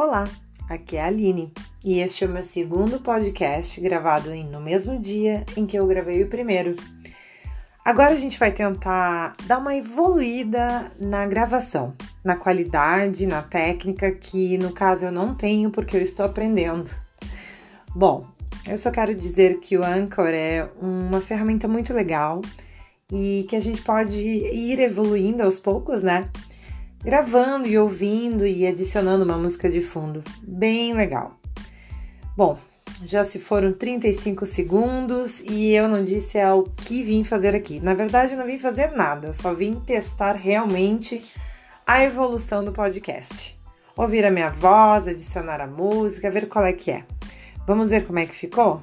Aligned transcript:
Olá, 0.00 0.28
aqui 0.70 0.96
é 0.96 1.02
a 1.02 1.06
Aline 1.08 1.52
e 1.84 1.98
este 1.98 2.22
é 2.22 2.28
o 2.28 2.30
meu 2.30 2.44
segundo 2.44 3.00
podcast 3.00 3.80
gravado 3.80 4.32
no 4.32 4.60
mesmo 4.60 4.96
dia 4.96 5.44
em 5.56 5.66
que 5.66 5.76
eu 5.76 5.88
gravei 5.88 6.22
o 6.22 6.28
primeiro. 6.28 6.76
Agora 7.84 8.12
a 8.12 8.16
gente 8.16 8.38
vai 8.38 8.52
tentar 8.52 9.34
dar 9.48 9.58
uma 9.58 9.74
evoluída 9.74 10.92
na 11.00 11.26
gravação, 11.26 11.96
na 12.24 12.36
qualidade, 12.36 13.26
na 13.26 13.42
técnica, 13.42 14.12
que 14.12 14.56
no 14.56 14.70
caso 14.70 15.06
eu 15.06 15.10
não 15.10 15.34
tenho 15.34 15.68
porque 15.68 15.96
eu 15.96 16.00
estou 16.00 16.24
aprendendo. 16.24 16.92
Bom, 17.92 18.24
eu 18.68 18.78
só 18.78 18.92
quero 18.92 19.12
dizer 19.12 19.58
que 19.58 19.76
o 19.76 19.82
Anchor 19.82 20.28
é 20.28 20.70
uma 20.80 21.20
ferramenta 21.20 21.66
muito 21.66 21.92
legal 21.92 22.40
e 23.12 23.44
que 23.48 23.56
a 23.56 23.60
gente 23.60 23.82
pode 23.82 24.20
ir 24.20 24.78
evoluindo 24.78 25.42
aos 25.42 25.58
poucos, 25.58 26.04
né? 26.04 26.30
Gravando 27.02 27.68
e 27.68 27.78
ouvindo 27.78 28.46
e 28.46 28.66
adicionando 28.66 29.24
uma 29.24 29.36
música 29.36 29.68
de 29.70 29.80
fundo. 29.80 30.22
Bem 30.42 30.94
legal. 30.94 31.38
Bom, 32.36 32.58
já 33.04 33.24
se 33.24 33.38
foram 33.38 33.72
35 33.72 34.44
segundos 34.46 35.40
e 35.40 35.72
eu 35.72 35.88
não 35.88 36.02
disse 36.02 36.38
ao 36.38 36.64
que 36.64 37.02
vim 37.02 37.22
fazer 37.22 37.54
aqui. 37.54 37.80
Na 37.80 37.94
verdade, 37.94 38.36
não 38.36 38.46
vim 38.46 38.58
fazer 38.58 38.92
nada, 38.92 39.32
só 39.32 39.54
vim 39.54 39.80
testar 39.80 40.32
realmente 40.32 41.22
a 41.86 42.02
evolução 42.02 42.64
do 42.64 42.72
podcast. 42.72 43.58
Ouvir 43.96 44.24
a 44.24 44.30
minha 44.30 44.50
voz, 44.50 45.08
adicionar 45.08 45.60
a 45.60 45.66
música, 45.66 46.30
ver 46.30 46.48
qual 46.48 46.64
é 46.64 46.72
que 46.72 46.90
é. 46.90 47.04
Vamos 47.66 47.90
ver 47.90 48.06
como 48.06 48.18
é 48.18 48.26
que 48.26 48.34
ficou? 48.34 48.82